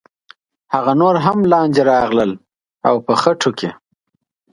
هغه 0.73 0.93
نور 1.01 1.15
هم 1.25 1.39
لاندې 1.51 1.81
راغلل 1.91 2.31
او 2.87 2.95
په 3.05 3.13
خټو 3.21 3.49
کې. 3.59 3.69